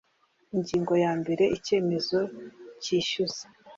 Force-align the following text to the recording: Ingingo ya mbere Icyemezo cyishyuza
Ingingo 0.55 0.93
ya 1.03 1.11
mbere 1.21 1.43
Icyemezo 1.57 2.19
cyishyuza 2.81 3.45